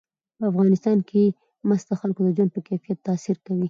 [0.37, 1.23] په افغانستان کې
[1.67, 3.59] مس د خلکو د ژوند په کیفیت تاثیر کوي.